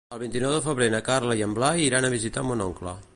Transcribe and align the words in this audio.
El 0.15 0.19
vint-i-nou 0.21 0.53
de 0.53 0.61
febrer 0.67 0.87
na 0.95 1.01
Carla 1.09 1.37
i 1.41 1.45
en 1.49 1.55
Blai 1.59 1.85
iran 1.91 2.07
a 2.09 2.13
visitar 2.17 2.45
mon 2.49 2.65
oncle. 2.71 2.99